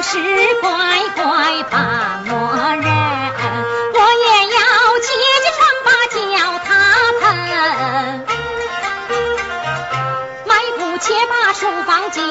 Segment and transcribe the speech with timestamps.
[0.00, 0.18] 是
[0.60, 0.68] 乖
[1.16, 1.76] 乖把
[2.28, 2.30] 我
[2.80, 2.86] 认，
[3.92, 4.58] 我也要
[5.00, 5.06] 揭
[5.42, 6.16] 揭疮疤叫
[6.64, 6.68] 他
[7.20, 7.22] 喷，
[10.46, 12.22] 迈步且把书房进。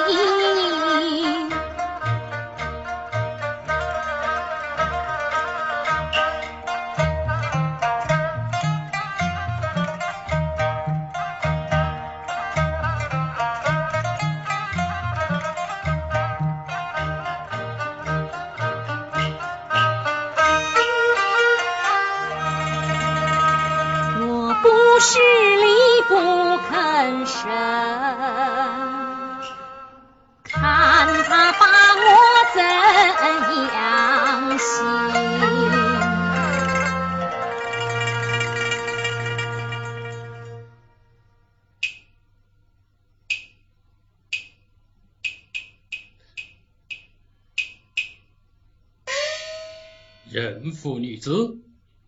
[51.27, 51.59] 子，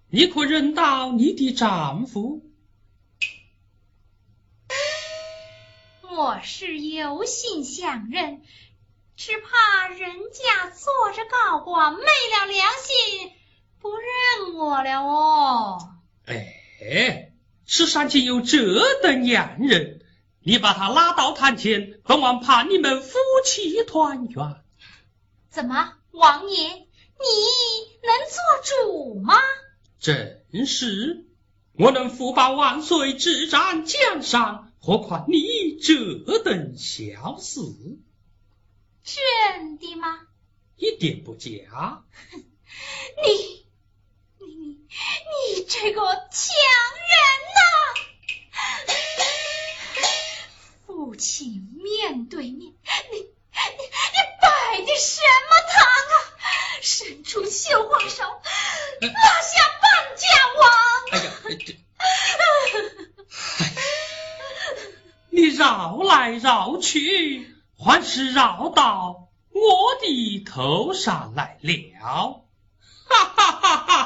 [0.10, 2.42] 你可认到你的丈夫？
[6.10, 8.42] 我是有心相认，
[9.18, 10.00] 只怕人
[10.32, 13.34] 家做着高官，昧了良心，
[13.80, 15.98] 不认我了哦。
[16.26, 17.34] 哎，
[17.66, 20.00] 世上竟有这等娘人！
[20.42, 24.64] 你把他拉到堂前，本王怕你们夫妻团圆。
[25.50, 26.88] 怎么，王爷？
[27.20, 27.26] 你
[28.08, 29.36] 能做主吗？
[30.00, 31.26] 正是，
[31.74, 37.60] 我能福报万岁之战江山，何况你这等小事？
[39.04, 40.22] 真的吗？
[40.78, 41.50] 一点不假。
[43.26, 43.66] 你
[44.40, 46.56] 你你你这个强
[47.10, 47.16] 人
[47.56, 47.60] 呐！
[50.86, 52.74] 父亲面对面，
[53.12, 53.28] 你你你
[54.42, 56.29] 摆的什么堂啊？
[56.82, 58.24] 伸出绣花手，
[59.02, 60.28] 拉下半家
[60.60, 60.70] 网。
[61.12, 61.32] 哎呀，
[65.30, 72.44] 你绕来绕去，还是绕到我的头上来了。
[73.08, 74.04] 哈哈哈哈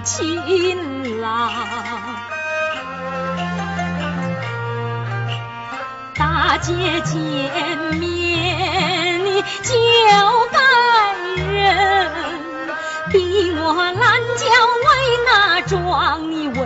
[0.00, 1.52] 母亲郎。
[6.14, 7.18] 大姐见
[7.98, 9.74] 面你就
[10.52, 10.58] 该
[11.52, 12.10] 认，
[13.10, 13.94] 逼我拦
[14.38, 14.46] 轿
[14.86, 14.88] 为
[15.26, 16.30] 哪桩？
[16.30, 16.58] 你为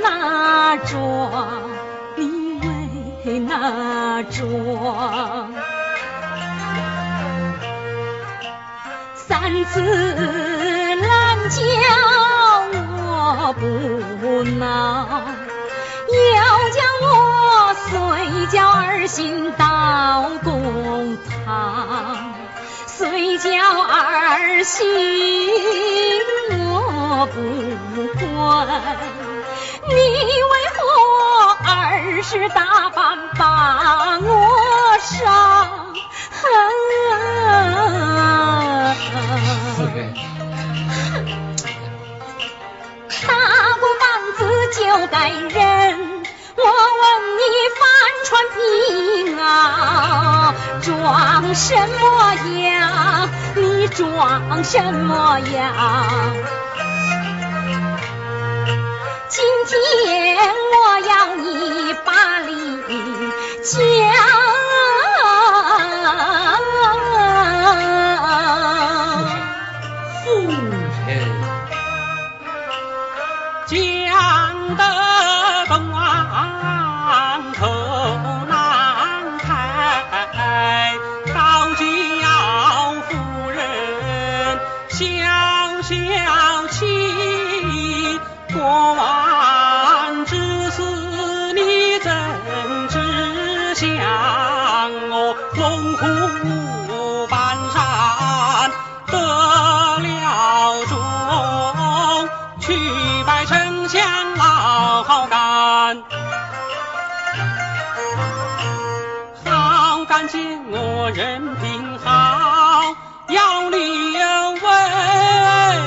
[0.00, 1.62] 哪桩？
[2.14, 2.60] 你
[3.26, 5.52] 为哪桩？
[9.16, 10.51] 三次
[13.54, 15.24] 不闹
[16.34, 22.34] 要将我随叫而行到公堂
[22.86, 24.88] 随叫而行
[26.50, 27.36] 我不
[28.24, 28.68] 管。
[29.88, 30.80] 你为何
[31.64, 35.92] 二十大板把我伤
[44.72, 45.52] 就该认
[46.56, 47.04] 我问
[47.36, 47.42] 你
[47.78, 47.80] 帆
[48.24, 48.56] 船皮
[49.36, 49.40] 袄，
[50.80, 51.66] 装什
[52.00, 52.00] 么
[52.62, 53.28] 样？
[53.54, 56.34] 你装什么样？
[59.28, 59.76] 今天
[60.72, 62.50] 我要你把礼
[63.62, 64.61] 讲。
[110.14, 112.82] 看见我人品好，
[113.28, 113.76] 要你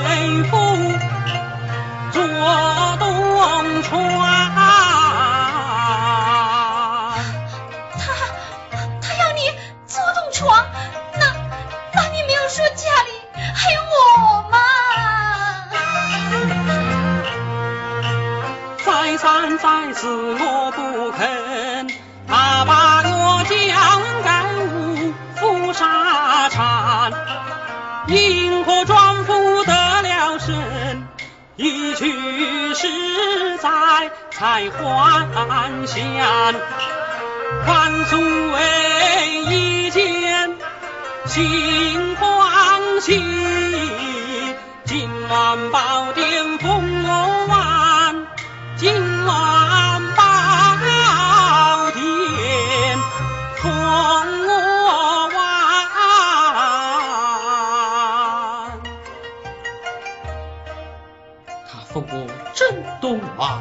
[0.02, 0.56] 为夫
[2.10, 2.20] 做
[2.98, 4.02] 东床。
[7.94, 8.02] 他
[9.00, 9.40] 他要你
[9.86, 10.66] 做东床，
[11.12, 11.20] 那
[11.94, 13.12] 那你没有说家里
[13.54, 14.58] 还有我吗？
[18.84, 21.55] 再三再四我不肯。
[31.96, 36.54] 去实在才还乡，
[37.66, 38.20] 万岁
[39.46, 40.54] 一见
[41.24, 43.24] 心欢喜，
[44.84, 46.35] 今晚宝殿。
[63.36, 63.60] 王。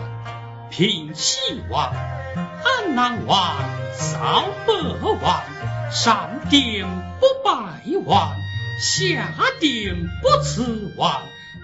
[0.67, 3.55] 平西王、安南王、
[3.93, 4.73] 扫北
[5.21, 5.43] 王，
[5.89, 6.85] 上殿
[7.21, 8.35] 不拜王，
[8.81, 9.31] 下
[9.61, 11.21] 殿不辞王，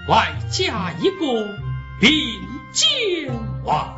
[0.08, 1.58] 外加一个
[2.00, 2.10] 并
[2.72, 3.34] 肩
[3.66, 3.98] 王，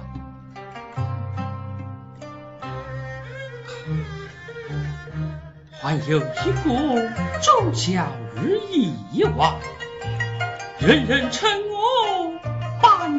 [5.80, 9.60] 还有一个周家日义王，
[10.80, 11.52] 人人称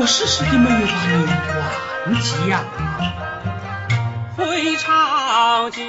[0.00, 1.26] 我时时的没有把你
[2.06, 2.64] 忘记呀。
[4.34, 5.82] 回朝旧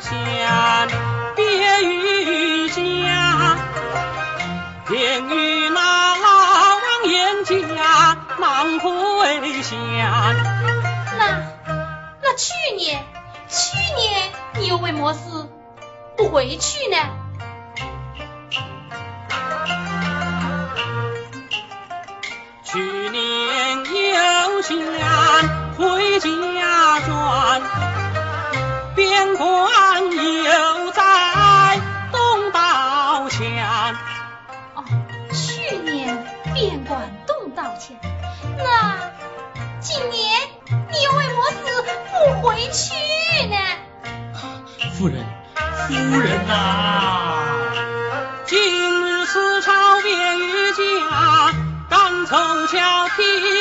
[0.00, 0.88] 乡
[1.34, 3.56] 别与家，
[4.86, 6.28] 便与那老
[6.76, 9.76] 王严家难回乡。
[11.18, 11.42] 那
[12.22, 13.04] 那去年。
[13.48, 15.18] 去年你又为么事
[16.16, 16.96] 不回去呢？
[22.64, 22.78] 去
[23.10, 23.21] 年有
[24.62, 24.78] 闲
[25.76, 27.62] 回家转，
[28.94, 31.80] 边关又在
[32.12, 33.66] 东道前。
[34.76, 34.84] 哦，
[35.32, 37.98] 去年边关东道前，
[38.56, 38.96] 那
[39.80, 40.30] 今年
[40.70, 41.56] 你又为么事
[42.12, 42.94] 不回去
[43.48, 43.56] 呢？
[44.92, 45.26] 夫人，
[45.56, 47.72] 夫人呐，
[48.46, 51.52] 今日此朝便于家，
[51.90, 53.51] 赶凑巧替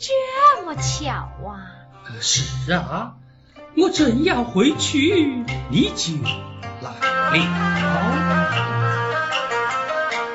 [0.00, 1.10] 这么巧
[1.46, 1.76] 啊？
[2.22, 3.12] 是啊，
[3.76, 6.14] 我正要回去，你就
[6.80, 6.90] 来
[7.36, 7.44] 了。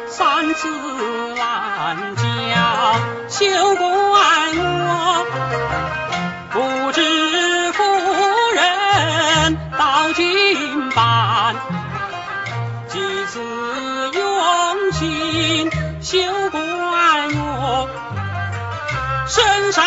[0.07, 0.69] 三次。
[1.37, 2.23] 暗叫
[3.29, 3.45] 休
[3.75, 3.85] 怪
[4.57, 5.25] 我，
[6.51, 7.83] 不知夫
[8.55, 11.55] 人到今半，
[12.87, 13.39] 几次
[14.13, 15.69] 用心
[16.01, 16.59] 休怪，
[19.75, 19.83] 上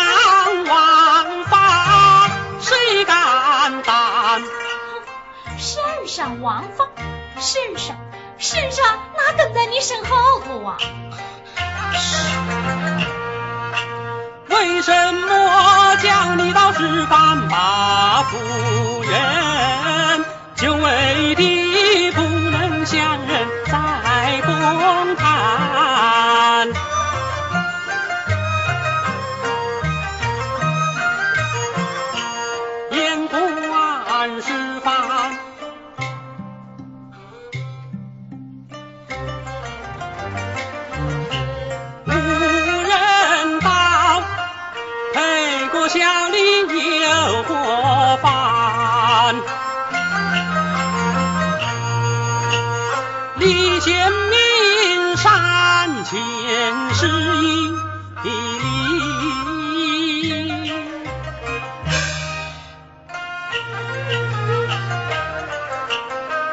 [0.67, 2.29] 王法
[2.59, 4.43] 谁敢担？
[5.57, 6.85] 身上王法，
[7.39, 7.97] 身上
[8.37, 8.85] 身上
[9.17, 10.77] 哪跟在你身后头啊？
[14.49, 18.37] 为什么叫你到十番马夫
[19.01, 20.23] 人？
[20.53, 26.88] 就为的不能相认在公堂。
[53.79, 56.19] 贤明山前
[56.93, 57.07] 是
[58.23, 58.29] 一礼。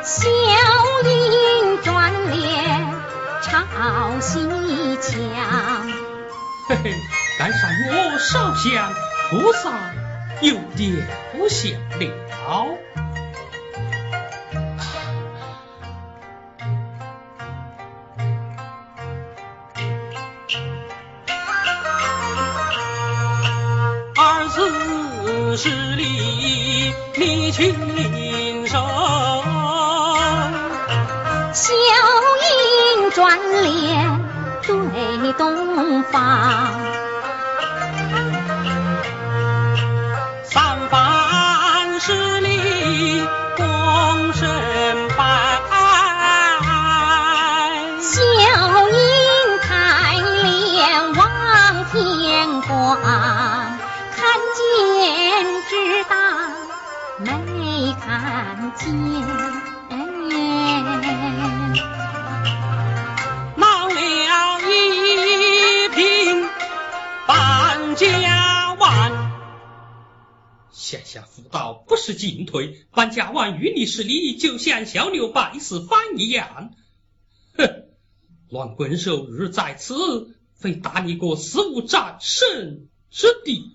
[0.05, 0.21] 小
[1.03, 2.95] 林转脸
[3.43, 5.13] 朝西墙，
[6.69, 6.95] 嘿嘿，
[7.41, 8.93] 该上我烧香
[9.31, 9.73] 菩萨
[10.43, 12.05] 有点不想了。
[36.17, 36.86] 方，
[71.89, 76.75] 不是进退，搬家完与你是礼，就像小牛拜师翻一样。
[77.57, 77.85] 哼，
[78.51, 83.73] 乱棍手日在此，非打你个死无战胜之地。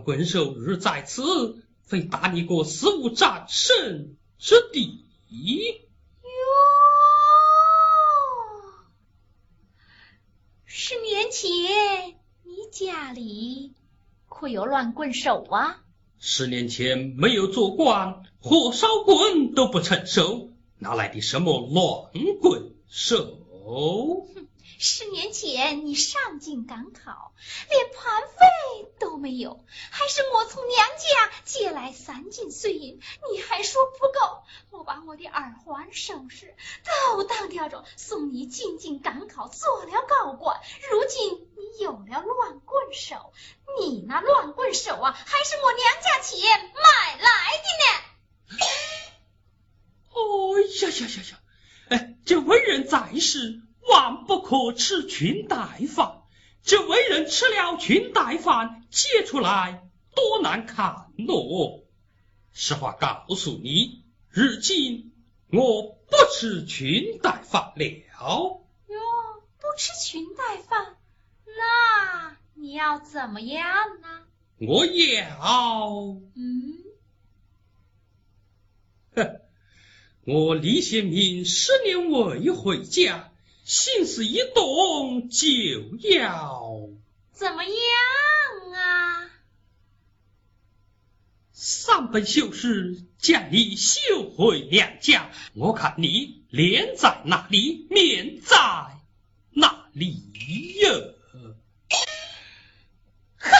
[0.00, 5.04] 乱棍手日在此，非打你个死无战胜之地。
[5.28, 6.30] 哟，
[10.64, 13.74] 十年前你家里
[14.26, 15.82] 可有乱棍手啊？
[16.18, 23.36] 十年前没有做官，火烧棍都不成熟，哪来的什么乱棍手？
[24.82, 27.34] 十年前你上京赶考，
[27.68, 28.59] 连盘费都
[29.20, 33.00] 没有，还是我从娘家借来三斤碎银，
[33.30, 34.42] 你还说不够。
[34.70, 40.58] 我把我的耳环、首饰都当掉着，送你进京赶考，做了高官。
[40.90, 43.32] 如今你有了乱棍手，
[43.78, 48.56] 你那乱棍手啊，还是我娘家钱买来的呢。
[50.12, 51.40] 哦呀呀呀呀！
[51.90, 55.56] 哎，这为人在世，万不可吃裙带
[55.88, 56.19] 饭。
[56.62, 61.82] 这为人吃了裙带饭，解出来多难看哦。
[62.52, 65.12] 实话告诉你，如今
[65.52, 67.84] 我不吃裙带饭了。
[68.20, 68.62] 哟，
[69.58, 70.96] 不吃裙带饭，
[71.46, 74.26] 那你要怎么样呢？
[74.58, 76.84] 我要，嗯，
[79.14, 79.40] 哼，
[80.26, 83.29] 我李先民十年未回家，
[83.70, 85.46] 心思一动就
[86.00, 86.88] 要
[87.30, 87.72] 怎么样
[88.74, 89.30] 啊？
[91.52, 95.30] 三本秀士将你休回娘家。
[95.54, 98.56] 我看你脸在哪里，面在
[99.50, 100.16] 哪里
[100.80, 100.90] 呀？
[103.36, 103.50] 哈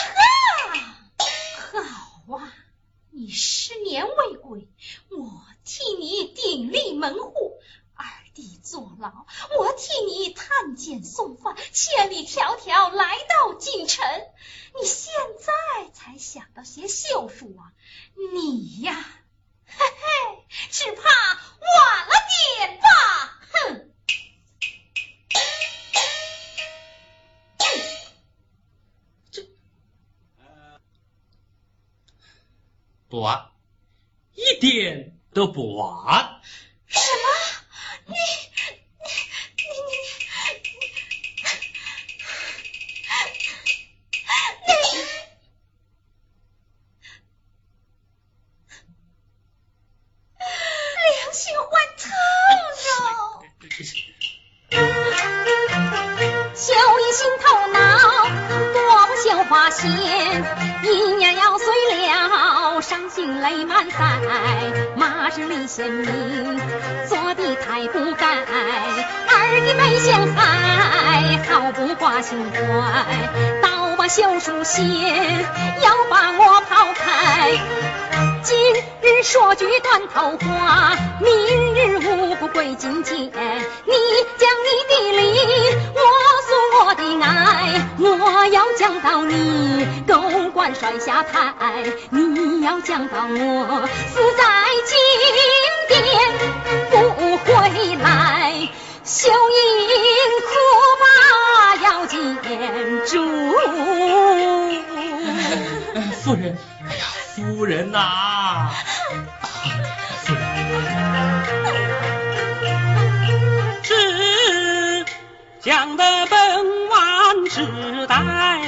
[1.68, 1.82] 哈，
[2.26, 2.52] 好啊！
[3.10, 4.66] 你十年未归，
[5.10, 7.39] 我替你鼎立门户，二
[9.00, 9.24] 弟坐牢，
[9.58, 14.04] 我替你探监送饭，千里迢迢来到京城，
[14.78, 15.52] 你现在
[15.92, 17.72] 才想到写绣书啊？
[18.34, 19.02] 你呀，
[19.64, 22.12] 嘿嘿，只怕晚了
[22.58, 22.84] 点吧？
[23.52, 23.90] 哼！
[33.08, 33.50] 不晚，
[34.34, 36.29] 一，点都不晚。
[63.64, 63.94] 满腮。
[64.96, 66.60] 马是李贤明，
[67.08, 70.40] 做的太不该，儿的没想开，
[71.48, 72.58] 好不挂心怀，
[73.62, 74.82] 刀把绣书线，
[75.82, 77.58] 要把我抛开。
[78.42, 78.56] 今
[79.02, 83.16] 日说句断头话，明日无不归金钱。
[83.16, 83.30] 你
[84.38, 85.22] 讲你的理，
[85.94, 86.00] 我
[86.48, 91.52] 诉我的爱，我要讲到你狗官摔下台，
[92.10, 94.42] 你要讲到我死在
[94.86, 94.98] 金
[95.88, 96.00] 殿
[96.90, 96.94] 不
[97.38, 97.50] 回
[97.96, 98.68] 来，
[99.04, 99.34] 秀英
[100.46, 100.50] 哭
[101.00, 101.04] 吧
[101.82, 102.18] 要见
[103.06, 103.12] 主。
[106.22, 106.56] 夫人，
[106.88, 107.02] 哎呀，
[107.34, 108.72] 夫人呐、 啊，
[115.62, 118.16] 讲得本王只代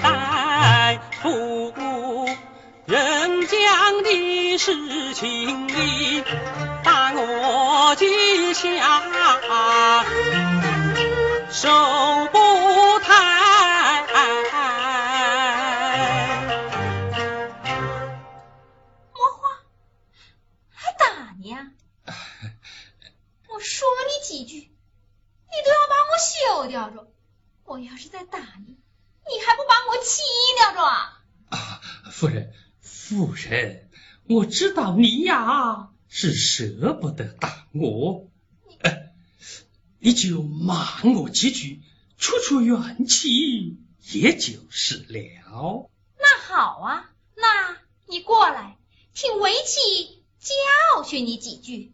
[0.02, 1.72] 代夫
[2.84, 6.22] 人讲的是情理，
[6.84, 9.00] 但我记下
[11.50, 11.70] 手
[12.30, 13.51] 不抬。
[33.22, 33.88] 夫人，
[34.24, 38.28] 我知道你呀是舍不得打我，
[38.80, 39.12] 呃，
[40.00, 41.80] 你就骂我几句，
[42.18, 43.78] 出出怨气，
[44.12, 45.88] 也就是了。
[46.18, 47.76] 那好啊，那
[48.08, 48.76] 你过来，
[49.14, 51.92] 请为妻教训你几句。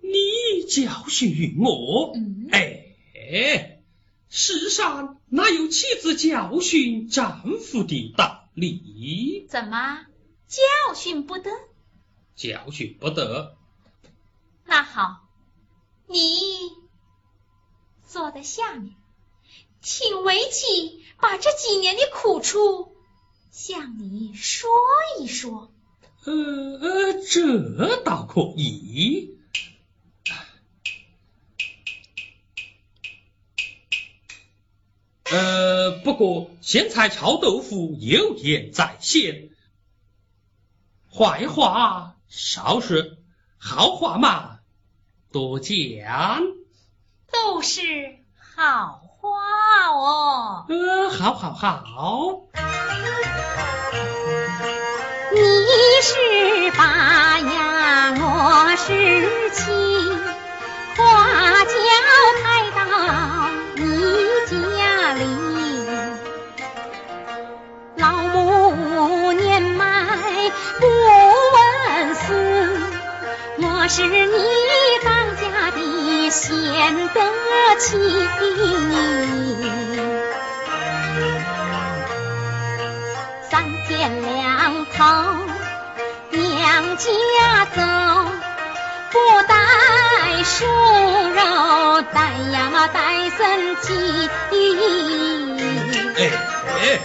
[0.00, 3.80] 你教训我，嗯哎，
[4.28, 9.48] 世上哪有妻子教训丈夫的道理？
[9.50, 10.06] 怎么
[10.50, 11.48] 教训不得？
[12.34, 13.56] 教训不得。
[14.64, 15.28] 那好，
[16.08, 16.18] 你
[18.04, 18.96] 坐在下面，
[19.80, 22.96] 请围棋把这几年的苦处
[23.52, 24.68] 向你说
[25.20, 25.72] 一说。
[26.24, 29.38] 呃呃，这倒可以。
[35.30, 39.50] 呃，不过咸菜炒豆腐有言在先，
[41.12, 42.96] 坏话少说，
[43.58, 44.58] 好话嘛
[45.32, 45.74] 多讲。
[47.32, 47.82] 都是
[48.56, 49.28] 好话
[49.92, 50.66] 哦。
[50.68, 52.42] 呃，好好好，
[55.32, 55.40] 你
[56.02, 59.70] 是八呀，我是七，
[60.96, 61.49] 花
[73.92, 74.14] 是你
[75.02, 77.20] 当家的贤德
[77.80, 77.98] 妻。
[83.50, 85.04] 三天两头
[86.30, 87.04] 娘家
[87.74, 87.80] 走，
[89.10, 90.64] 不带熟
[91.30, 93.92] 肉，带呀嘛带生鸡。
[96.16, 96.30] 哎
[96.78, 97.00] 哎，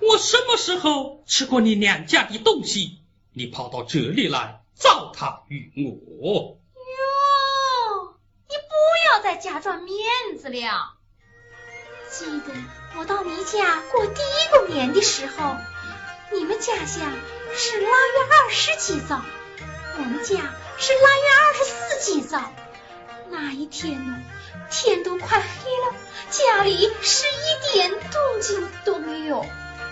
[0.00, 3.00] 我什么时候吃过你娘家的东西？
[3.32, 5.70] 你跑到这里来糟蹋于
[6.18, 6.58] 我。
[6.74, 8.14] 哟，
[8.48, 8.74] 你不
[9.12, 9.94] 要再假装面
[10.40, 10.96] 子了。
[12.10, 12.52] 记得
[12.98, 15.54] 我到你家过第一个年的时候，
[16.32, 17.12] 你们家乡
[17.54, 17.92] 是腊月
[18.30, 19.20] 二十祭灶，
[19.98, 20.36] 我们家
[20.78, 22.50] 是腊月二十四祭灶。
[23.28, 24.16] 那一天呢，
[24.70, 25.94] 天都快黑了，
[26.30, 29.44] 家里是一点动静都没有。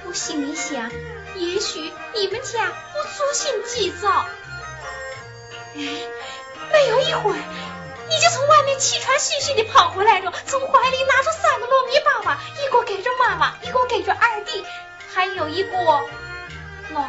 [0.07, 0.91] 我心里想，
[1.37, 4.27] 也许你们家不足信祭灶。
[5.79, 7.39] 哎，没有一会儿，
[8.09, 14.65] 你就从外面气喘吁吁的跑回来着，从怀里拿出三个糯米粑粑，一个给着妈妈，一个给着二弟，
[15.15, 17.05] 还有一个，喏，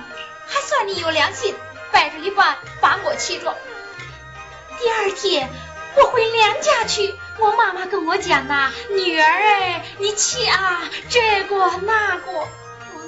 [0.48, 1.56] 还算你有良心，
[1.92, 3.58] 掰着一半把我气着。
[4.80, 5.50] 第二天
[5.96, 12.48] 我回娘家去，我妈妈跟我讲呐，女儿哎，你气啊，这个那个，我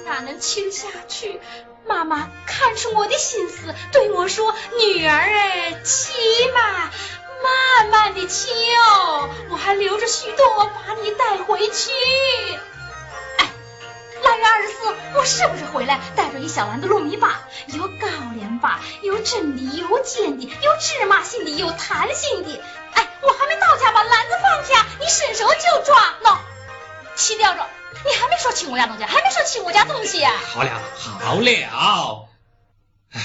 [0.04, 1.40] 哪能气得下去？
[1.86, 6.12] 妈妈看出我的心思，对我说：“女儿哎，骑
[6.54, 6.90] 嘛，
[7.42, 11.90] 慢慢的骑哦，我还留着许多把你带回去。”
[13.38, 13.48] 哎，
[14.22, 17.30] 腊月二十四，我是不是回来带着一小篮子糯米粑？
[17.66, 22.60] 有高粱粑，有真的，有煎的，有芝麻馅的，有弹性的。
[22.94, 26.36] 哎，我还没到家，把篮子放下，你伸手就抓，喏，
[27.16, 27.66] 骑吊着。
[28.04, 30.32] 你还没说起我家东西，还没说起我家东西啊。
[30.54, 32.28] 好了好了，
[33.10, 33.20] 哎，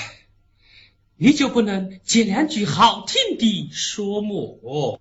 [1.16, 5.00] 你就不能接两句好听的说么？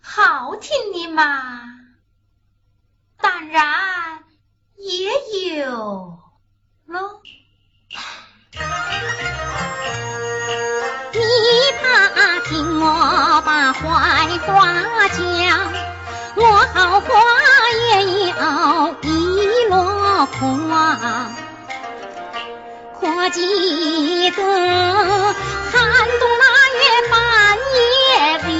[0.00, 1.62] 好听的嘛，
[3.20, 4.24] 当然
[4.76, 6.20] 也有
[6.86, 7.20] 喽。
[11.12, 11.20] 你
[11.80, 13.80] 怕听我把坏
[14.38, 15.91] 话讲，
[16.34, 16.42] 我
[16.74, 17.08] 好花
[17.90, 20.40] 也要一箩筐。
[23.00, 25.74] 可记得寒
[26.20, 26.44] 冬腊
[26.78, 27.14] 月半
[27.74, 27.78] 夜
[28.46, 28.50] 里，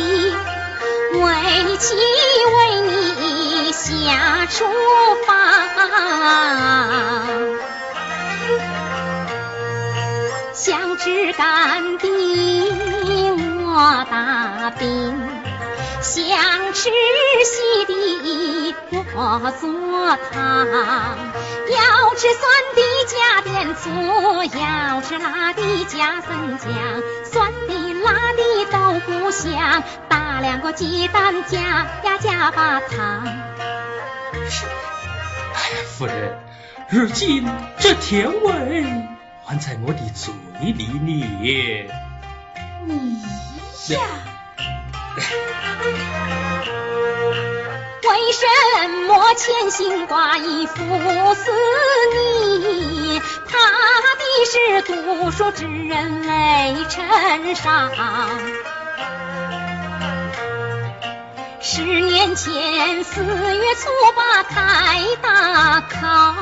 [1.23, 4.65] 为妻为你下厨
[5.27, 5.31] 房。
[10.53, 12.07] 想吃干的
[19.15, 20.67] 我做汤。
[20.67, 22.43] 要吃酸
[22.75, 23.91] 的加点醋，
[24.59, 26.71] 要吃辣的加生姜。
[27.25, 27.73] 酸的
[28.03, 33.27] 辣的都不香，打两个鸡蛋加呀加把糖。
[33.27, 36.39] 哎呀，夫人，
[36.89, 37.49] 如今
[37.79, 38.85] 这甜味。
[39.45, 41.91] 还在我的嘴里呢。
[42.87, 43.23] 你
[43.93, 44.01] 呀，
[48.03, 48.47] 为什
[49.07, 50.75] 么千心挂意负
[51.35, 51.51] 思
[52.15, 53.21] 你？
[53.21, 53.59] 怕
[54.19, 57.05] 的是读书之人泪成
[57.55, 57.91] 殇。
[61.61, 66.35] 十年前四月初八开大考。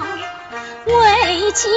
[0.87, 1.69] 为妻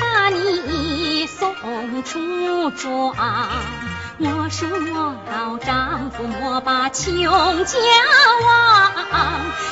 [0.00, 3.14] 把你送出庄，
[4.20, 4.68] 我说
[5.30, 7.78] 到丈夫莫把穷家
[8.42, 8.90] 忘，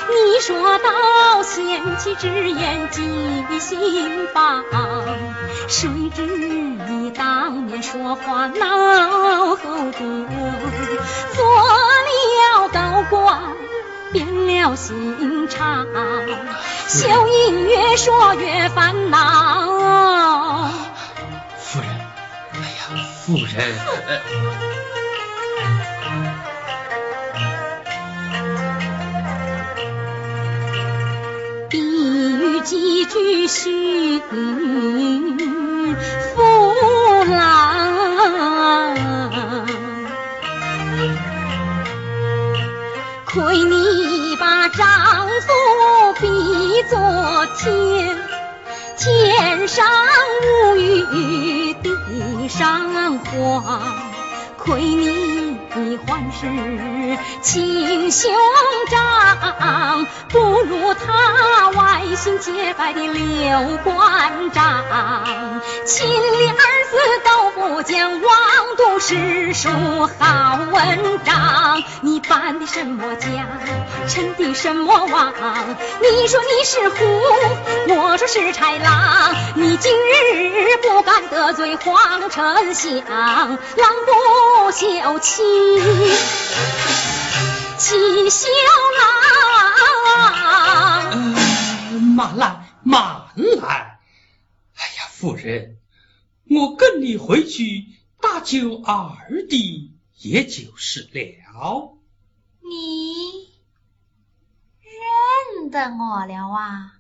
[0.09, 4.63] 你说到贤妻之言记心房，
[5.67, 9.57] 谁知你当面说话恼后
[9.91, 10.27] 住，
[11.35, 11.45] 做
[12.07, 13.41] 了高官。
[14.13, 15.85] 变了心肠，
[16.87, 20.46] 秀英越说越烦恼。
[23.27, 24.55] 夫人，哎呀，夫人，
[31.69, 34.33] 比喻几句寻夫
[37.25, 37.37] 郎。
[43.25, 45.49] 亏你把丈夫
[46.21, 46.29] 比
[46.89, 46.97] 作
[47.59, 48.16] 天，
[49.07, 49.87] 天上
[50.43, 53.95] 无雨地上花。
[54.59, 56.47] 亏你你还是
[57.43, 58.33] 亲兄
[58.89, 64.85] 长，不如他外姓结拜的刘关张。
[65.85, 68.33] 亲的儿子都不讲，枉
[68.79, 69.69] 读诗书
[70.19, 71.83] 好文章。
[72.01, 73.29] 你扮的什么家，
[74.09, 75.35] 称的什么王？
[76.01, 77.05] 你说你是虎，
[77.95, 79.35] 我说是豺狼。
[79.57, 83.59] 你今日不敢得罪皇丞相，郎
[84.07, 84.17] 不。
[84.67, 85.45] 不休妻，
[87.79, 88.47] 七小
[88.99, 89.07] 郎。
[92.15, 92.47] 慢来，
[92.83, 94.01] 慢来。
[94.75, 95.79] 哎呀，夫人，
[96.51, 97.87] 我跟你回去
[98.21, 101.97] 搭救二弟，也就是了。
[102.63, 103.49] 你
[104.83, 106.93] 认得我了啊？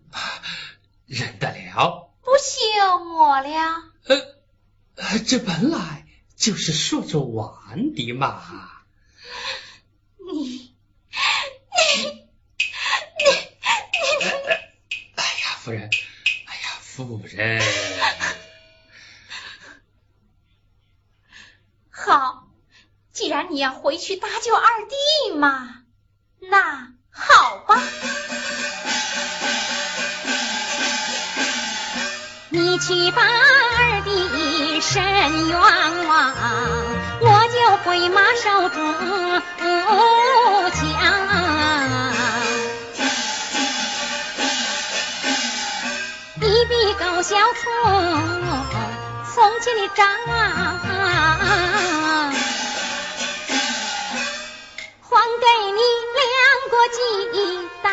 [1.06, 2.10] 认得了。
[2.22, 3.82] 不休我了？
[4.96, 6.05] 呃，这本来。
[6.36, 8.70] 就是说着玩的嘛。
[10.18, 10.72] 你你
[11.98, 12.14] 你
[13.20, 14.26] 你！
[15.14, 15.90] 哎呀，夫人，
[16.46, 17.62] 哎呀，夫人。
[21.90, 22.48] 好，
[23.12, 25.82] 既然你要回去搭救二弟嘛，
[26.38, 27.80] 那好吧。
[32.50, 34.10] 你去把二弟
[34.88, 35.02] 伸
[35.48, 35.58] 冤
[36.06, 36.32] 枉，
[37.20, 38.94] 我就回马手中
[40.72, 40.80] 枪。
[46.40, 47.66] 一笔勾销从。
[49.58, 50.06] 前的账，
[55.02, 55.80] 还给你
[56.14, 56.24] 两
[56.70, 56.96] 个鸡
[57.82, 57.84] 蛋，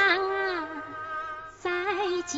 [1.63, 1.65] 在
[2.27, 2.33] 家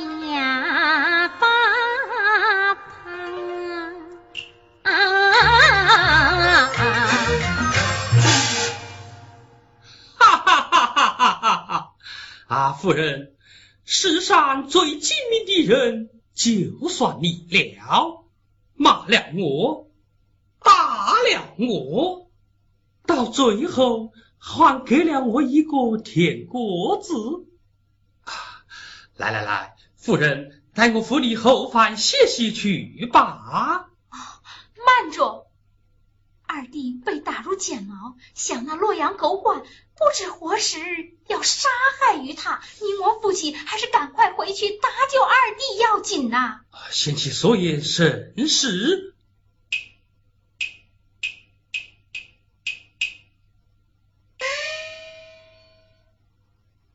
[12.56, 13.36] 啊，夫人，
[13.84, 18.24] 世上最精明的人就算你了。
[18.76, 19.90] 骂了我，
[20.64, 22.32] 打了我，
[23.06, 27.14] 到最后还给了我一个甜果子。
[29.18, 33.90] 来来来，夫人，带我扶你后饭歇息去吧。
[34.78, 35.45] 慢着，
[36.56, 39.66] 二弟被打入监牢，想那洛阳狗官不
[40.16, 40.78] 知何时
[41.28, 41.68] 要杀
[42.00, 46.62] 害于他，你我夫妻还是赶快回去搭救二弟要紧呐。
[46.92, 49.14] 贤妻所言甚是。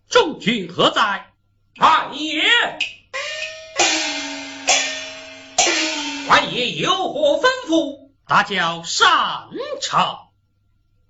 [0.09, 1.35] 众军何在？
[1.75, 2.41] 太爷，
[6.27, 8.10] 太爷有何吩咐？
[8.31, 9.51] 大叫上
[9.83, 10.33] 朝。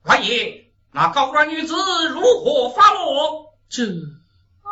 [0.04, 1.74] 王爷，那高官女子
[2.08, 3.58] 如何发落？
[3.68, 3.84] 这
[4.62, 4.70] 哦，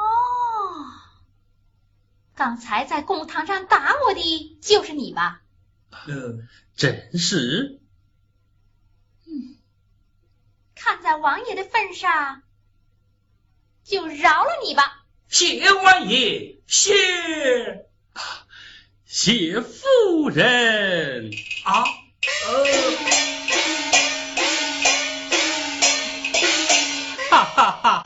[2.34, 5.42] 刚才在公堂上打我的就是你吧？
[5.90, 6.38] 呃，
[6.74, 7.82] 真是。
[9.26, 9.58] 嗯，
[10.74, 12.40] 看在王爷的份上。
[13.84, 16.94] 就饶了你吧，谢王爷，谢
[19.04, 21.30] 谢夫人
[21.64, 22.07] 啊，呃，
[27.30, 28.02] 哈哈哈，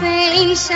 [0.00, 0.74] 飞沙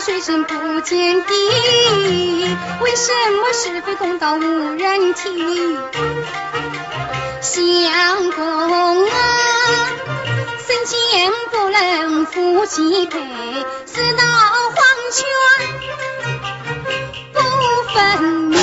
[0.00, 1.34] 水深不见底，
[2.80, 5.76] 为什么是非公道无人听？
[7.40, 9.12] 相公啊，
[10.66, 13.18] 生前不能夫妻配，
[13.86, 14.76] 死到黄
[15.12, 15.26] 泉
[17.32, 17.40] 不
[17.92, 18.56] 分离。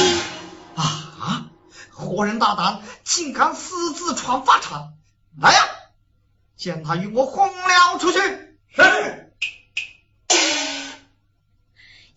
[0.75, 1.47] 啊！
[1.91, 4.93] 活人大胆，竟敢私自闯法场！
[5.41, 5.59] 来呀，
[6.55, 8.19] 将他与我轰了出去！
[8.73, 9.24] 是。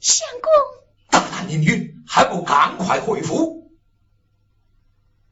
[0.01, 0.51] 相公，
[1.11, 3.73] 大难临女，还不赶快回府？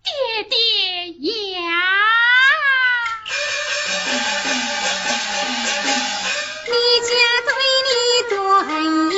[0.03, 0.11] 爹
[0.45, 1.61] 爹呀！
[6.67, 6.73] 你
[7.07, 7.11] 家
[7.47, 7.51] 对
[7.87, 7.91] 你
[8.31, 8.37] 断
[9.13, 9.15] 义，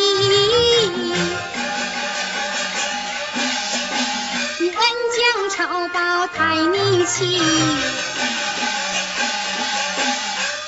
[4.61, 4.79] 你恩
[5.17, 5.19] 将
[5.51, 5.59] 仇
[5.89, 7.41] 报太逆气，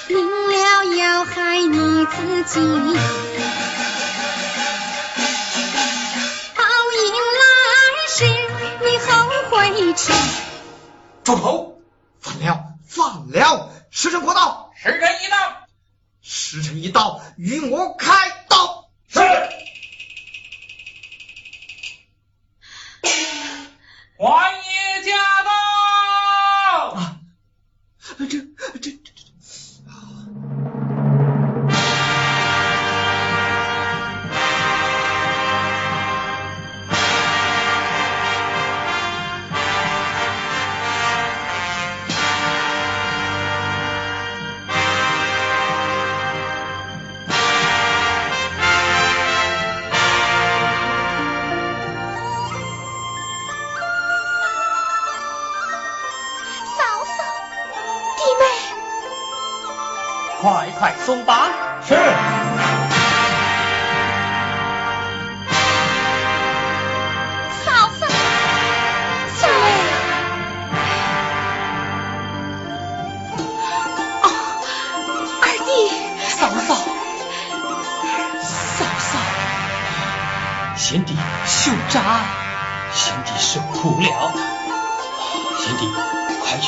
[0.09, 2.61] 明了要害你自己。
[9.92, 10.12] 住
[11.35, 11.69] 头！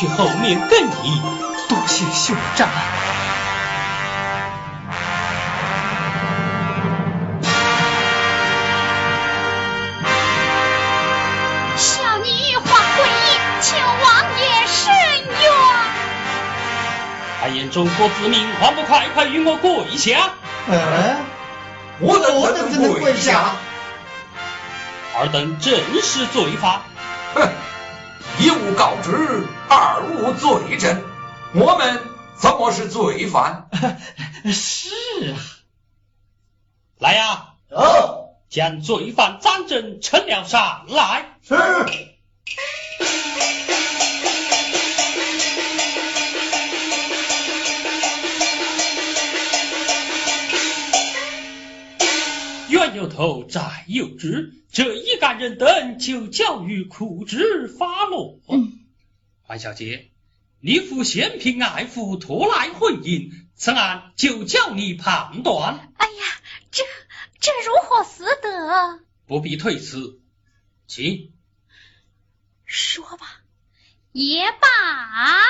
[0.02, 1.22] 去后面跟你，
[1.68, 2.68] 多谢兄长。
[11.76, 12.62] 小女花
[12.96, 13.04] 跪
[13.60, 14.92] 求王爷伸
[15.40, 15.52] 冤。
[17.44, 20.30] 俺眼中国子民，还不快快与我跪下？
[20.66, 21.16] 嗯，
[22.00, 23.52] 我怎我怎么能跪下？
[25.16, 26.80] 尔等正是罪犯。
[28.42, 31.02] 哼，一无告知，二无罪证，
[31.54, 32.00] 我们
[32.36, 33.68] 怎么是罪犯？
[34.52, 34.88] 是
[35.32, 35.38] 啊。
[36.98, 37.54] 来呀！
[37.70, 41.36] 哦，将罪犯张真呈了上来。
[41.42, 41.54] 是。
[52.72, 54.28] 冤有头，债有主，
[54.72, 58.40] 这一干人等就交于库之发落。
[58.48, 58.80] 嗯，
[59.46, 60.10] 关小姐，
[60.58, 65.92] 你父嫌贫爱富，拖来婚姻，此案就叫你判断。
[65.98, 66.24] 哎呀，
[66.70, 66.82] 这
[67.40, 69.00] 这如何死得？
[69.26, 70.22] 不必推辞，
[70.86, 71.30] 请
[72.64, 73.42] 说吧。
[74.12, 75.42] 也罢。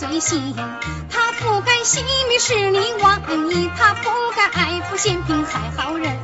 [0.00, 0.56] 罪行。
[1.10, 6.16] 他不该惜命使令王爷，他不该爱抚贤嫔害好人，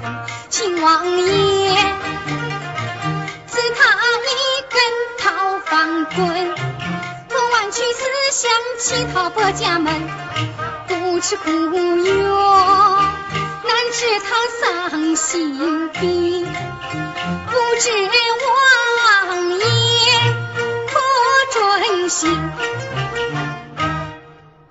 [0.49, 1.77] 秦王爷
[3.47, 3.85] 赐他
[4.33, 4.41] 一
[4.73, 4.81] 根
[5.19, 6.55] 讨方棍，
[7.29, 8.01] 可挽去思
[8.33, 9.93] 想乞讨百家门。
[10.89, 14.29] 不吃苦药，难治他
[14.89, 16.47] 丧心病。
[16.47, 17.91] 不知
[19.29, 19.65] 王爷
[20.89, 20.95] 可
[21.53, 22.27] 准行？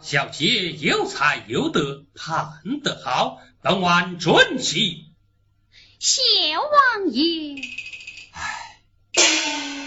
[0.06, 4.98] 小姐有才有德，判得好，本王准许。
[5.98, 6.22] 谢
[6.60, 7.60] 王爷。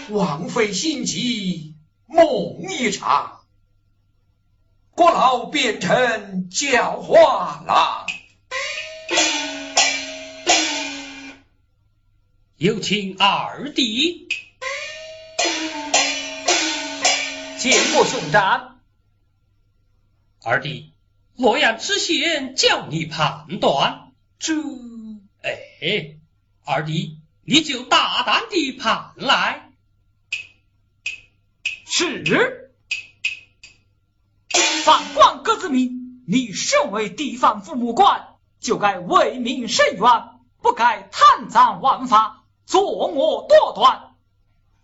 [0.09, 3.45] 枉费心机，梦一场，
[4.91, 8.05] 国老变成教化郎。
[12.57, 14.27] 有请二弟。
[17.57, 18.78] 见过兄长。
[20.41, 20.93] 二弟，
[21.35, 24.13] 洛阳知县叫你判断。
[24.39, 24.53] 这，
[25.41, 26.17] 哎，
[26.63, 29.71] 二弟，你就大胆地判来。
[31.85, 32.71] 是。
[34.85, 40.29] 反观各自民，你身为地方父母官，就该为民伸冤，
[40.61, 44.15] 不该贪赃枉法，作恶多端。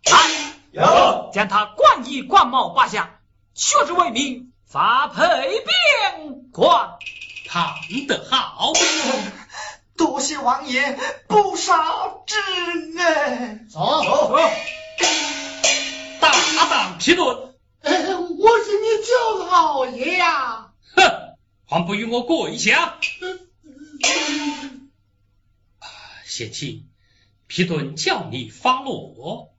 [0.03, 3.21] 来，有将他冠以冠帽拔下，
[3.53, 6.97] 削之为民，发配边关。
[7.47, 7.75] 判
[8.07, 8.73] 得好。
[9.97, 12.35] 多谢王爷不杀之
[12.97, 13.69] 恩。
[13.69, 14.37] 走走。
[16.19, 16.31] 大
[16.69, 17.55] 胆批论！
[17.81, 20.73] 哎，我是你舅老爷呀！
[20.95, 21.37] 哼，
[21.67, 22.99] 还不与我跪下！
[26.25, 26.87] 贤妻，
[27.47, 29.53] 皮顿叫你发落我。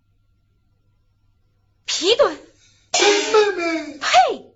[1.85, 4.56] 皮顿，妹妹，呸！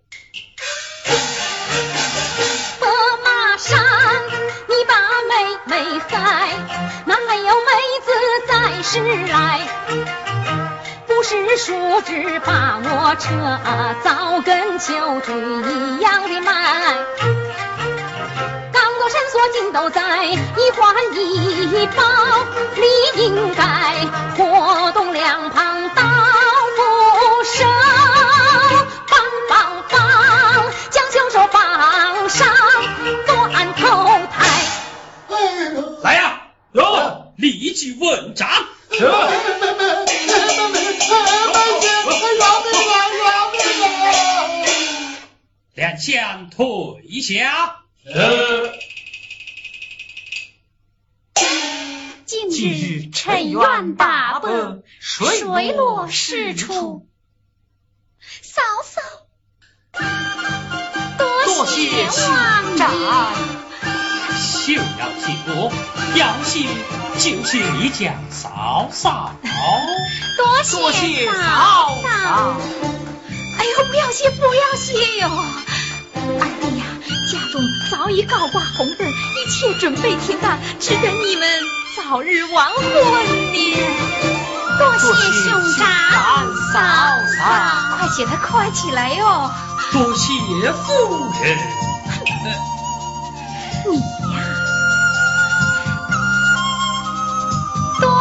[2.79, 2.89] 伯
[3.25, 3.79] 马上，
[4.68, 4.95] 你把
[5.29, 5.33] 妹
[5.66, 6.16] 妹害，
[7.05, 7.71] 哪有妹
[8.05, 8.11] 子
[8.49, 8.93] 在世
[9.33, 9.61] 来？
[11.07, 13.29] 不是树枝把我扯，
[14.03, 16.97] 早跟秋菊一样的埋。
[18.73, 22.03] 刚多绳索尽都在，一环一包，
[22.77, 22.83] 理
[23.23, 23.62] 应该
[24.37, 26.03] 活动两旁刀
[26.77, 27.66] 斧手，
[36.03, 38.49] 来呀、有，立即问斩。
[38.91, 41.87] 妹妹妹妹妹妹，妹姐，
[42.39, 43.55] 饶命啊饶命
[43.85, 45.17] 啊！
[45.75, 47.85] 两相退下。
[48.05, 48.11] 是。
[52.27, 57.07] 今今日日沉冤沉冤大大伯伯，水水落落石出。
[58.43, 59.01] 嫂嫂，
[61.19, 63.70] 多谢王长。
[64.71, 65.73] 休要谢我，
[66.14, 66.62] 要谢
[67.18, 69.35] 就谢你家嫂嫂。
[69.43, 71.33] 多多谢嫂
[72.03, 72.55] 嫂。
[73.59, 75.29] 哎呦，不要谢，不要谢哟！
[76.14, 76.85] 二弟呀，
[77.33, 77.61] 家中
[77.91, 81.49] 早已高挂红灯，一切准备停当，只等你们
[81.97, 83.77] 早日完婚呢。
[84.79, 85.83] 多多谢谢兄长兄长
[86.73, 86.79] 嫂
[87.37, 87.43] 嫂
[87.99, 89.51] 快起来，快起来哟！
[89.93, 91.59] 多谢夫人。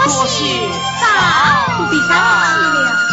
[0.10, 0.68] 多谢，
[1.00, 3.09] 大不必客气了。